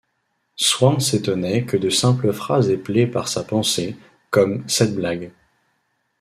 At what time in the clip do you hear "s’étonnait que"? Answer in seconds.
0.99-1.77